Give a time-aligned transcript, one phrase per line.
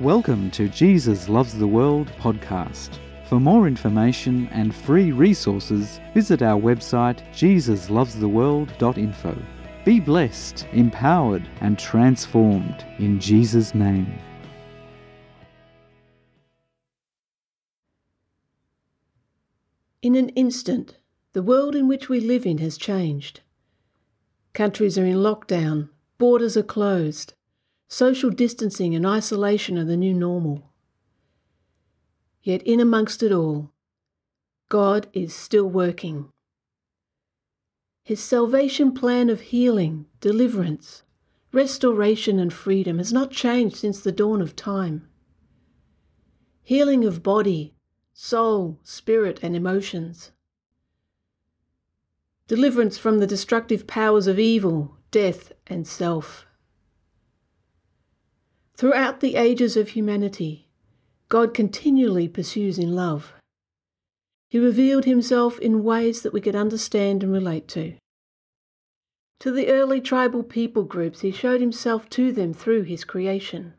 [0.00, 2.98] Welcome to Jesus Loves the World podcast.
[3.26, 9.42] For more information and free resources, visit our website jesuslovestheworld.info.
[9.84, 14.18] Be blessed, empowered, and transformed in Jesus' name.
[20.00, 20.96] In an instant,
[21.34, 23.40] the world in which we live in has changed.
[24.54, 27.34] Countries are in lockdown, borders are closed,
[27.90, 30.62] social distancing and isolation are the new normal.
[32.40, 33.72] Yet, in amongst it all,
[34.68, 36.28] God is still working.
[38.04, 41.02] His salvation plan of healing, deliverance,
[41.52, 45.08] restoration, and freedom has not changed since the dawn of time.
[46.62, 47.74] Healing of body,
[48.14, 50.30] soul, spirit, and emotions.
[52.46, 56.46] Deliverance from the destructive powers of evil, death, and self.
[58.80, 60.66] Throughout the ages of humanity,
[61.28, 63.34] God continually pursues in love.
[64.48, 67.96] He revealed himself in ways that we could understand and relate to.
[69.40, 73.74] To the early tribal people groups, he showed himself to them through his creation.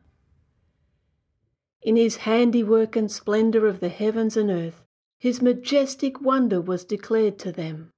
[1.82, 4.84] In his handiwork and splendour of the heavens and earth,
[5.18, 7.90] his majestic wonder was declared to them.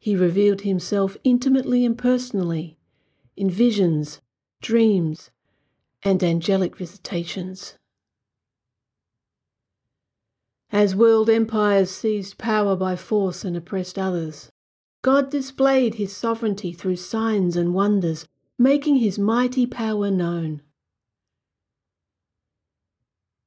[0.00, 2.78] He revealed himself intimately and personally
[3.36, 4.20] in visions,
[4.62, 5.30] dreams,
[6.02, 7.76] and angelic visitations.
[10.70, 14.50] As world empires seized power by force and oppressed others,
[15.02, 18.26] God displayed his sovereignty through signs and wonders,
[18.58, 20.62] making his mighty power known.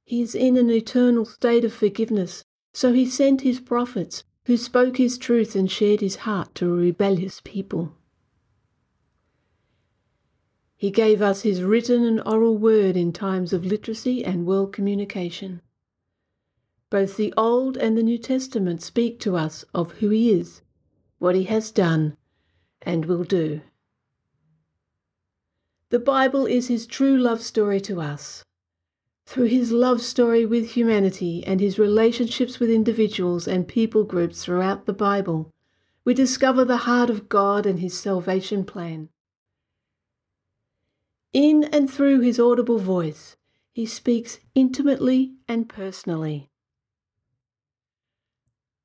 [0.04, 4.98] He is in an eternal state of forgiveness, so he sent his prophets, who spoke
[4.98, 7.96] his truth and shared his heart to a rebellious people.
[10.78, 15.62] He gave us his written and oral word in times of literacy and world communication.
[16.90, 20.62] Both the Old and the New Testament speak to us of who he is,
[21.18, 22.18] what he has done,
[22.82, 23.62] and will do.
[25.90, 28.44] The Bible is his true love story to us.
[29.26, 34.86] Through his love story with humanity and his relationships with individuals and people groups throughout
[34.86, 35.52] the Bible,
[36.04, 39.10] we discover the heart of God and his salvation plan.
[41.36, 43.36] In and through his audible voice,
[43.74, 46.50] he speaks intimately and personally.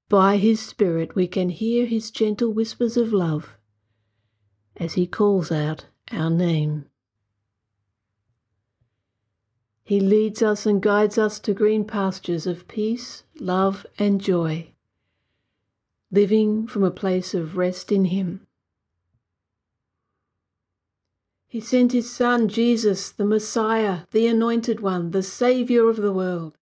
[0.09, 3.57] By his Spirit, we can hear his gentle whispers of love
[4.77, 6.87] as he calls out our name.
[9.85, 14.73] He leads us and guides us to green pastures of peace, love, and joy,
[16.11, 18.49] living from a place of rest in Him.
[21.51, 26.57] He sent His Son, Jesus, the Messiah, the Anointed One, the Saviour of the world.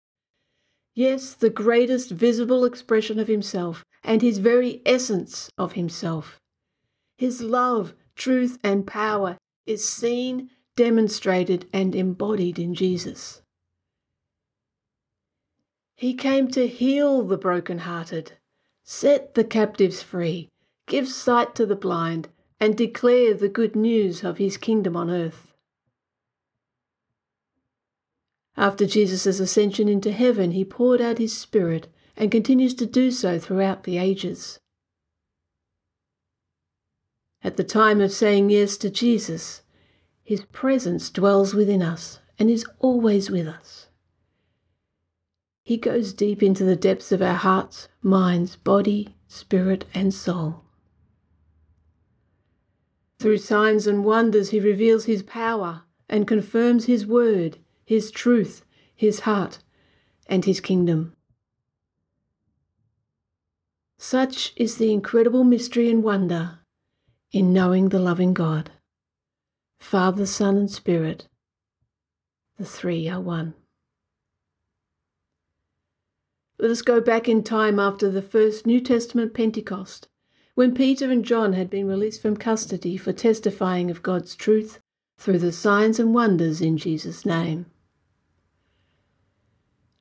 [0.94, 6.40] Yes, the greatest visible expression of Himself and His very essence of Himself.
[7.18, 13.42] His love, truth, and power is seen demonstrated and embodied in Jesus.
[15.96, 18.38] He came to heal the broken-hearted,
[18.84, 20.48] set the captives free,
[20.86, 22.28] give sight to the blind,
[22.60, 25.54] and declare the good news of his kingdom on earth.
[28.56, 31.86] After Jesus' ascension into heaven, he poured out his Spirit
[32.16, 34.58] and continues to do so throughout the ages.
[37.44, 39.62] At the time of saying yes to Jesus,
[40.24, 43.86] his presence dwells within us and is always with us.
[45.62, 50.64] He goes deep into the depths of our hearts, minds, body, spirit, and soul.
[53.18, 58.64] Through signs and wonders, he reveals his power and confirms his word, his truth,
[58.94, 59.58] his heart,
[60.26, 61.14] and his kingdom.
[63.98, 66.60] Such is the incredible mystery and wonder
[67.32, 68.70] in knowing the loving God.
[69.80, 71.28] Father, Son, and Spirit.
[72.56, 73.54] The three are one.
[76.58, 80.08] Let us go back in time after the first New Testament Pentecost,
[80.58, 84.80] when Peter and John had been released from custody for testifying of God's truth
[85.16, 87.66] through the signs and wonders in Jesus' name.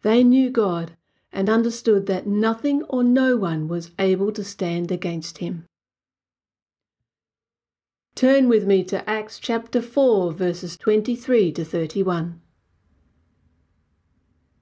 [0.01, 0.97] They knew God
[1.31, 5.67] and understood that nothing or no one was able to stand against him.
[8.15, 12.41] Turn with me to Acts chapter 4, verses 23 to 31.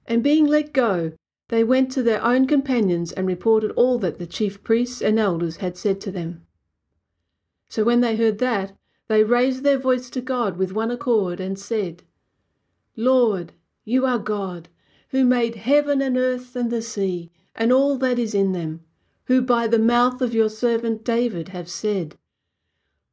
[0.04, 1.12] And being let go,
[1.48, 5.58] they went to their own companions and reported all that the chief priests and elders
[5.58, 6.44] had said to them.
[7.68, 8.76] So when they heard that,
[9.08, 12.02] they raised their voice to God with one accord and said,
[12.96, 13.52] Lord,
[13.84, 14.68] you are God,
[15.10, 18.80] who made heaven and earth and the sea, and all that is in them,
[19.26, 22.16] who by the mouth of your servant David have said,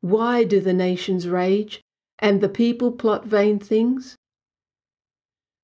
[0.01, 1.83] Why do the nations rage,
[2.17, 4.17] and the people plot vain things?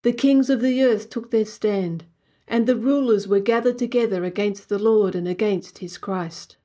[0.04, 2.06] The kings of the earth took their stand,
[2.50, 6.57] and the rulers were gathered together against the Lord and against his Christ.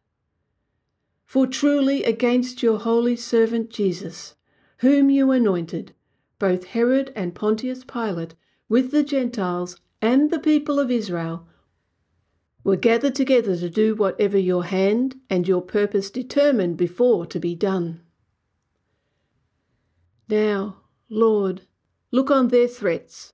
[1.26, 4.34] For truly against your holy servant Jesus,
[4.78, 5.92] whom you anointed,
[6.38, 8.34] both Herod and Pontius Pilate,
[8.66, 11.46] with the Gentiles and the people of Israel,
[12.64, 17.54] were gathered together to do whatever your hand and your purpose determined before to be
[17.54, 18.00] done.
[20.30, 20.78] Now,
[21.10, 21.62] Lord,
[22.10, 23.33] look on their threats,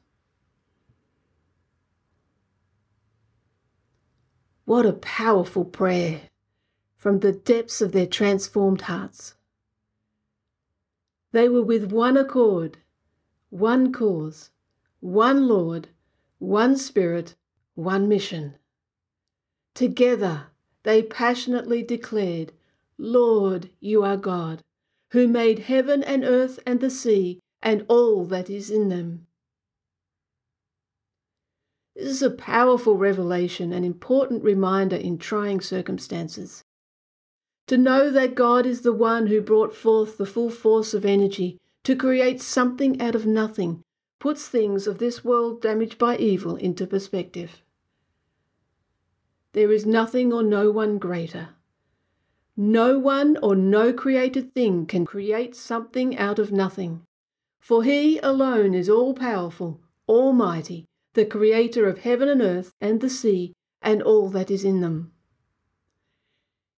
[4.71, 6.29] What a powerful prayer
[6.95, 9.33] from the depths of their transformed hearts.
[11.33, 12.77] They were with one accord,
[13.49, 14.49] one cause,
[15.01, 15.89] one Lord,
[16.39, 17.35] one Spirit,
[17.75, 18.55] one mission.
[19.73, 20.45] Together
[20.83, 22.53] they passionately declared,
[22.97, 24.63] Lord, you are God,
[25.09, 29.27] who made heaven and earth and the sea and all that is in them.
[32.01, 36.63] This is a powerful revelation, an important reminder in trying circumstances.
[37.67, 41.59] To know that God is the one who brought forth the full force of energy
[41.83, 43.83] to create something out of nothing
[44.17, 47.61] puts things of this world damaged by evil into perspective.
[49.53, 51.49] There is nothing or no one greater.
[52.57, 57.03] No one or no created thing can create something out of nothing,
[57.59, 63.09] for He alone is all powerful, almighty, the creator of heaven and earth and the
[63.09, 65.11] sea and all that is in them.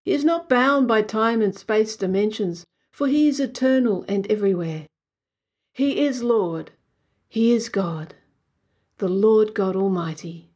[0.03, 4.87] He is not bound by time and space dimensions, for he is eternal and everywhere.
[5.73, 6.71] He is Lord,
[7.27, 8.15] he is God,
[8.97, 10.49] the Lord God Almighty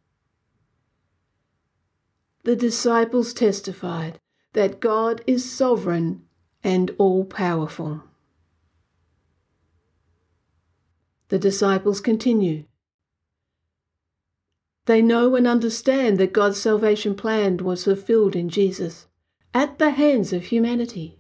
[2.47, 4.21] the disciples testified
[4.53, 6.23] that God is sovereign
[6.63, 8.03] and all powerful.
[11.27, 12.63] The disciples continue.
[14.87, 19.05] They know and understand that God's salvation plan was fulfilled in Jesus
[19.53, 21.17] at the hands of humanity.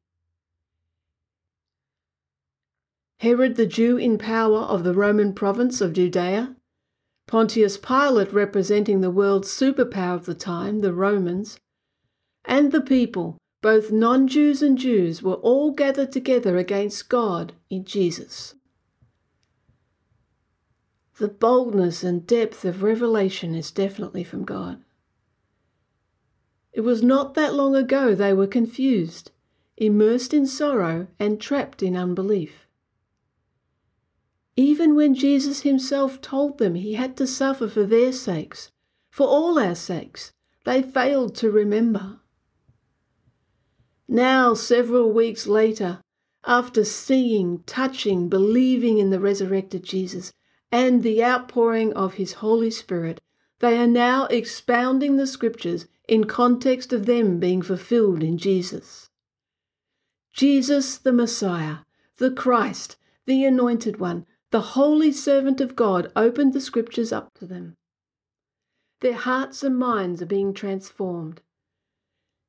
[3.19, 6.55] Herod the Jew in power of the Roman province of Judea
[7.27, 11.59] Pontius Pilate representing the world's superpower of the time, the Romans,
[12.45, 17.83] and the people, both non Jews and Jews, were all gathered together against God in
[17.83, 18.55] Jesus.
[21.19, 24.83] The boldness and depth of revelation is definitely from God.
[26.71, 29.31] It was not that long ago they were confused,
[29.77, 32.67] immersed in sorrow, and trapped in unbelief.
[34.55, 38.71] Even when Jesus himself told them he had to suffer for their sakes,
[39.09, 40.33] for all our sakes,
[40.65, 42.19] they failed to remember.
[44.07, 46.01] Now, several weeks later,
[46.45, 50.31] after seeing, touching, believing in the resurrected Jesus
[50.71, 53.21] and the outpouring of his Holy Spirit,
[53.59, 59.09] they are now expounding the scriptures in context of them being fulfilled in Jesus.
[60.33, 61.77] Jesus, the Messiah,
[62.17, 67.45] the Christ, the Anointed One, the holy servant of God opened the scriptures up to
[67.45, 67.75] them.
[69.01, 71.41] Their hearts and minds are being transformed.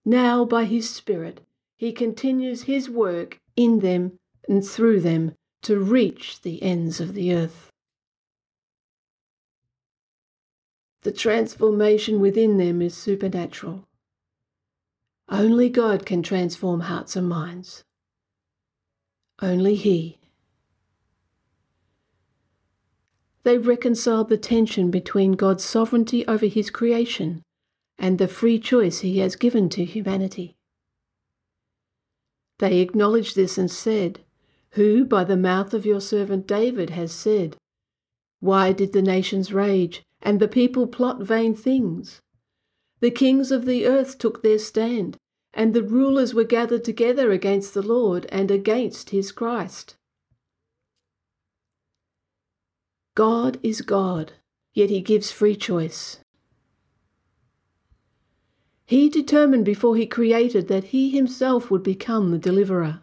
[0.04, 1.40] Now, by his Spirit,
[1.76, 7.34] he continues his work in them and through them to reach the ends of the
[7.34, 7.67] earth.
[11.02, 13.86] The transformation within them is supernatural.
[15.28, 17.84] Only God can transform hearts and minds.
[19.40, 20.18] Only He.
[23.48, 27.42] they reconciled the tension between God's sovereignty over his creation
[27.98, 30.54] and the free choice he has given to humanity.
[32.58, 34.20] They acknowledged this and said,
[34.72, 37.56] Who by the mouth of your servant David has said,
[38.40, 42.20] Why did the nations rage and the people plot vain things?
[43.00, 45.16] The kings of the earth took their stand,
[45.54, 49.96] and the rulers were gathered together against the Lord and against his Christ.
[53.14, 54.34] God is God,
[54.74, 56.20] yet he gives free choice.
[58.86, 63.02] He determined before he created that he himself would become the deliverer.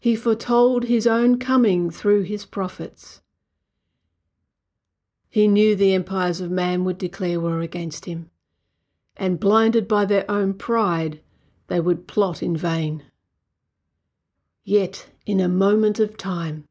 [0.00, 3.20] He foretold his own coming through his prophets.
[5.32, 8.28] He knew the empires of man would declare war against him,
[9.16, 11.22] and blinded by their own pride,
[11.68, 13.04] they would plot in vain.
[14.62, 16.68] Yet, in a moment of time,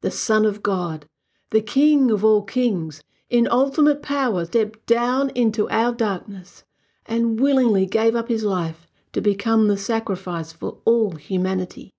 [0.00, 1.06] the Son of God,
[1.50, 6.64] the King of all kings, in ultimate power, stepped down into our darkness
[7.06, 11.92] and willingly gave up his life to become the sacrifice for all humanity.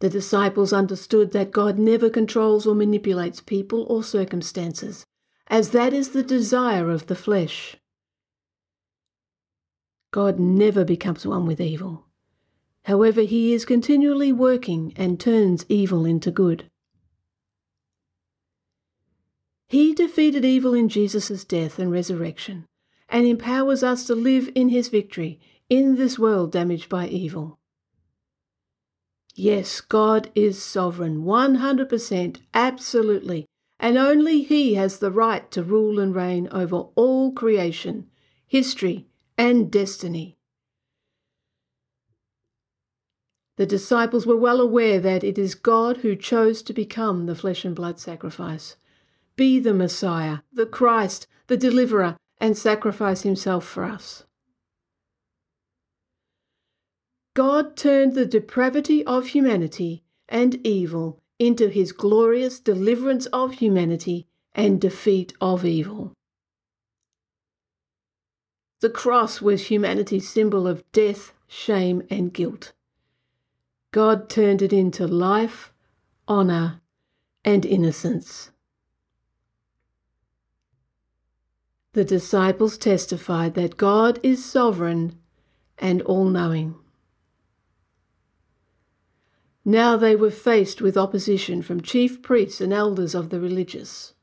[0.00, 5.04] The disciples understood that God never controls or manipulates people or circumstances,
[5.48, 7.76] as that is the desire of the flesh.
[10.12, 12.06] God never becomes one with evil.
[12.84, 16.70] However, he is continually working and turns evil into good.
[19.68, 22.66] He defeated evil in Jesus' death and resurrection,
[23.08, 27.57] and empowers us to live in his victory in this world damaged by evil.
[29.40, 33.46] Yes, God is sovereign, 100%, absolutely,
[33.78, 38.08] and only He has the right to rule and reign over all creation,
[38.48, 39.06] history,
[39.38, 40.36] and destiny.
[43.58, 47.64] The disciples were well aware that it is God who chose to become the flesh
[47.64, 48.74] and blood sacrifice,
[49.36, 54.24] be the Messiah, the Christ, the Deliverer, and sacrifice himself for us.
[57.38, 64.26] God turned the depravity of humanity and evil into his glorious deliverance of humanity
[64.56, 66.14] and defeat of evil.
[68.80, 72.72] The cross was humanity's symbol of death, shame, and guilt.
[73.92, 75.72] God turned it into life,
[76.28, 76.80] honour,
[77.44, 78.50] and innocence.
[81.92, 85.20] The disciples testified that God is sovereign
[85.78, 86.74] and all knowing.
[89.68, 94.14] Now they were faced with opposition from chief priests and elders of the religious.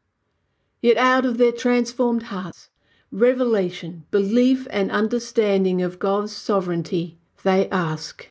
[0.81, 2.71] Yet out of their transformed hearts,
[3.11, 8.27] revelation, belief, and understanding of God's sovereignty, they ask,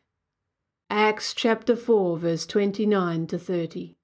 [0.90, 3.94] Acts chapter 4, verse 29 to 30.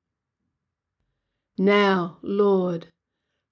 [1.58, 2.92] Now, Lord,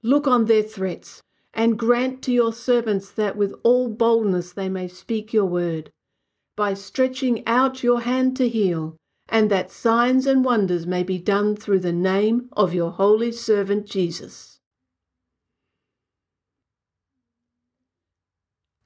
[0.04, 1.20] look on their threats,
[1.52, 5.90] and grant to your servants that with all boldness they may speak your word,
[6.54, 8.96] by stretching out your hand to heal,
[9.28, 13.86] and that signs and wonders may be done through the name of your holy servant
[13.86, 14.60] Jesus.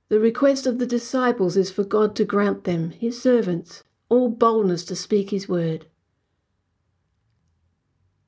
[0.08, 4.84] The request of the disciples is for God to grant them, his servants, all boldness
[4.86, 5.86] to speak his word.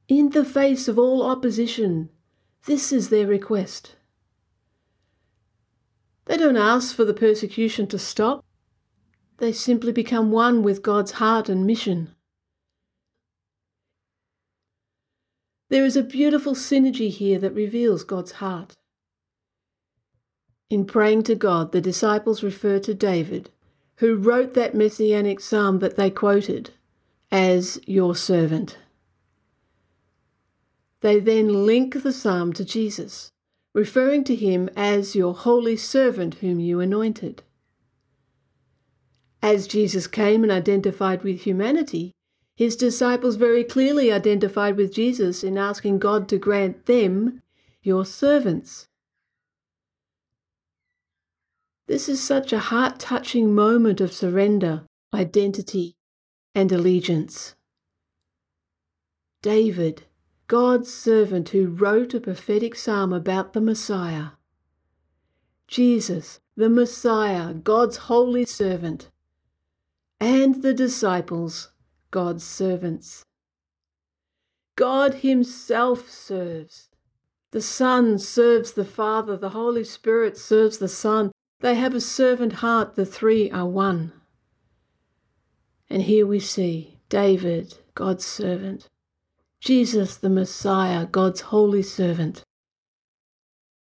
[0.08, 2.10] In the face of all opposition,
[2.66, 3.96] this is their request.
[6.26, 8.44] They don't ask for the persecution to stop.
[9.38, 12.14] They simply become one with God's heart and mission.
[15.70, 18.74] There is a beautiful synergy here that reveals God's heart.
[20.70, 23.50] In praying to God, the disciples refer to David,
[23.96, 26.70] who wrote that messianic psalm that they quoted,
[27.30, 28.78] as your servant.
[31.00, 33.30] They then link the psalm to Jesus,
[33.74, 37.42] referring to him as your holy servant whom you anointed.
[39.44, 42.12] As Jesus came and identified with humanity,
[42.56, 47.42] his disciples very clearly identified with Jesus in asking God to grant them
[47.82, 48.88] your servants.
[51.88, 55.94] This is such a heart touching moment of surrender, identity,
[56.54, 57.54] and allegiance.
[59.42, 60.04] David,
[60.46, 64.28] God's servant who wrote a prophetic psalm about the Messiah.
[65.68, 69.10] Jesus, the Messiah, God's holy servant.
[70.24, 71.68] And the disciples,
[72.10, 73.24] God's servants.
[74.74, 76.88] God Himself serves.
[77.50, 82.54] The Son serves the Father, the Holy Spirit serves the Son, they have a servant
[82.54, 84.14] heart, the three are one.
[85.90, 88.88] And here we see David, God's servant,
[89.60, 92.42] Jesus, the Messiah, God's holy servant,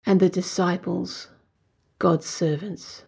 [0.05, 1.29] and the disciples,
[1.99, 3.05] God's servants.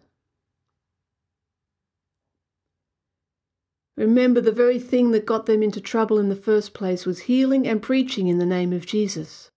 [3.96, 7.66] Remember, the very thing that got them into trouble in the first place was healing
[7.66, 9.50] and preaching in the name of Jesus.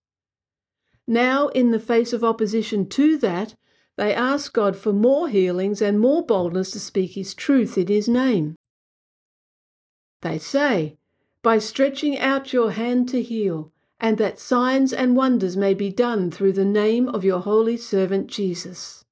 [1.07, 3.55] Now, in the face of opposition to that,
[3.97, 8.07] they ask God for more healings and more boldness to speak His truth in His
[8.07, 8.55] name.
[10.21, 10.97] They say,
[11.41, 16.31] By stretching out your hand to heal, and that signs and wonders may be done
[16.31, 19.03] through the name of your holy servant Jesus.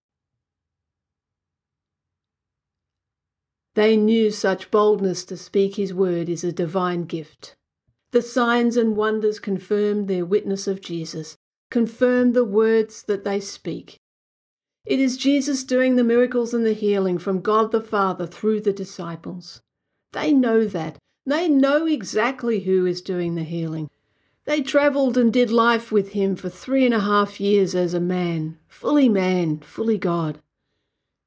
[3.78, 7.56] They knew such boldness to speak his word is a divine gift.
[8.10, 11.38] The signs and wonders confirm their witness of Jesus,
[11.70, 14.00] confirm the words that they speak.
[14.84, 18.74] It is Jesus doing the miracles and the healing from God the Father through the
[18.74, 19.62] disciples.
[20.12, 20.98] They know that.
[21.28, 23.92] They know exactly who is doing the healing.
[24.46, 28.00] They travelled and did life with him for three and a half years as a
[28.00, 30.42] man, fully man, fully God.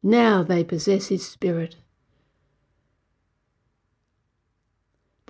[0.02, 1.76] Now they possess his spirit.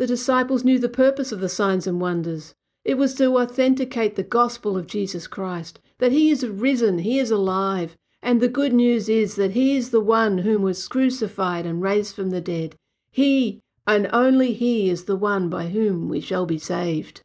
[0.00, 2.54] The disciples knew the purpose of the signs and wonders.
[2.86, 7.30] It was to authenticate the gospel of Jesus Christ, that he is risen, he is
[7.30, 11.82] alive, and the good news is that he is the one whom was crucified and
[11.82, 12.76] raised from the dead.
[13.10, 17.20] He, and only he, is the one by whom we shall be saved.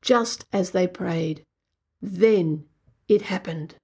[0.00, 1.44] Just as they prayed,
[2.00, 2.64] then
[3.08, 3.74] it happened.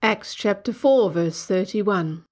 [0.00, 2.24] Acts chapter 4, verse 31.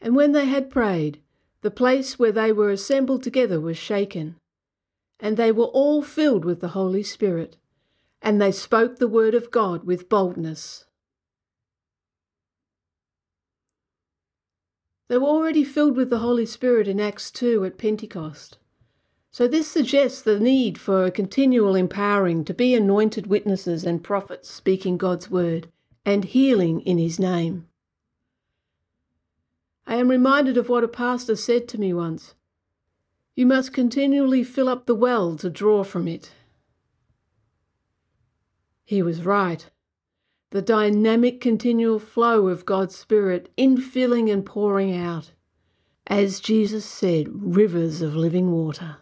[0.00, 1.20] And when they had prayed,
[1.62, 4.36] the place where they were assembled together was shaken,
[5.18, 7.56] and they were all filled with the Holy Spirit,
[8.22, 10.86] and they spoke the word of God with boldness.
[15.08, 18.58] They were already filled with the Holy Spirit in Acts 2 at Pentecost.
[19.32, 24.50] So this suggests the need for a continual empowering to be anointed witnesses and prophets
[24.50, 25.68] speaking God's word
[26.04, 27.66] and healing in his name.
[29.90, 32.36] I am reminded of what a pastor said to me once.
[33.34, 36.30] You must continually fill up the well to draw from it.
[38.84, 39.68] He was right.
[40.50, 45.32] The dynamic continual flow of God's Spirit infilling and pouring out.
[46.06, 48.98] As Jesus said, rivers of living water.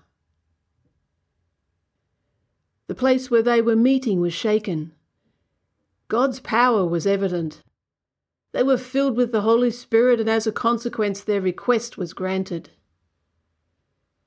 [2.86, 4.93] The place where they were meeting was shaken.
[6.08, 7.63] God's power was evident.
[8.52, 12.71] They were filled with the Holy Spirit, and as a consequence, their request was granted.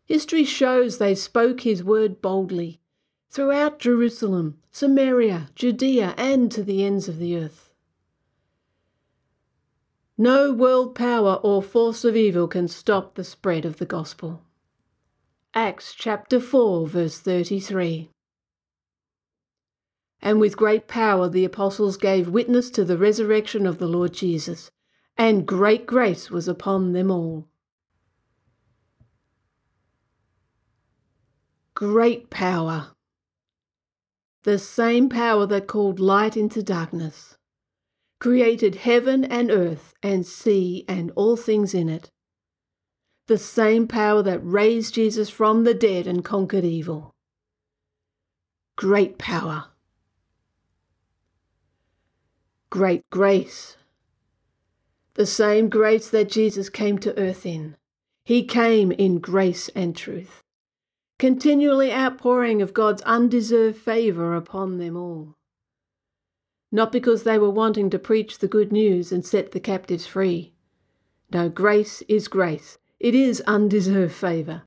[0.05, 2.81] History shows they spoke his word boldly
[3.29, 7.71] throughout Jerusalem, Samaria, Judea, and to the ends of the earth.
[10.17, 14.43] No world power or force of evil can stop the spread of the gospel.
[15.53, 18.10] Acts chapter 4, verse 33.
[20.21, 24.69] And with great power the apostles gave witness to the resurrection of the Lord Jesus,
[25.17, 27.47] and great grace was upon them all.
[31.73, 32.91] Great power.
[34.43, 37.38] The same power that called light into darkness,
[38.19, 42.12] created heaven and earth and sea and all things in it.
[43.25, 47.15] The same power that raised Jesus from the dead and conquered evil.
[48.75, 49.70] Great power
[52.71, 53.75] great grace.
[55.15, 57.75] The same grace that Jesus came to earth in.
[58.23, 60.41] He came in grace and truth,
[61.19, 65.36] continually outpouring of God's undeserved favour upon them all.
[66.71, 70.53] Not because they were wanting to preach the good news and set the captives free.
[71.34, 72.77] No, grace is grace.
[73.01, 74.63] It is undeserved favour.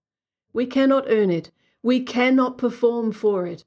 [0.53, 1.51] We cannot earn it.
[1.83, 3.65] We cannot perform for it.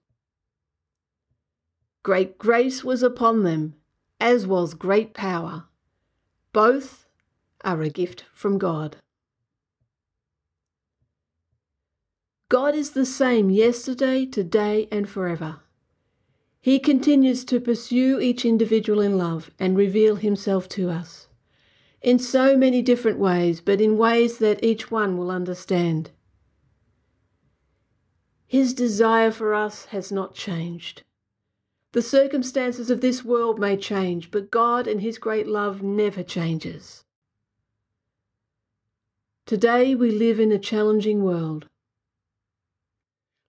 [2.04, 3.74] Great grace was upon them
[4.20, 5.66] as was great power.
[6.54, 7.06] Both
[7.64, 8.98] are a gift from God.
[12.50, 15.62] God is the same yesterday, today, and forever.
[16.62, 21.28] He continues to pursue each individual in love and reveal himself to us
[22.02, 26.12] in so many different ways, but in ways that each one will understand.
[28.46, 31.04] His desire for us has not changed.
[31.98, 37.04] The circumstances of this world may change, but God and His great love never changes.
[39.48, 41.66] Today we live in a challenging world.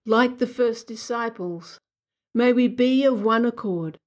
[0.03, 1.77] Like the first disciples,
[2.33, 3.99] may we be of one accord,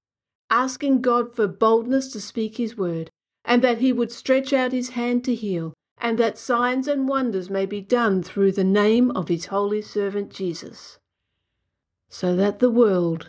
[0.51, 3.11] asking God for boldness to speak His word,
[3.45, 7.49] and that He would stretch out His hand to heal, and that signs and wonders
[7.49, 10.99] may be done through the name of His holy servant Jesus,
[12.09, 13.29] so that the world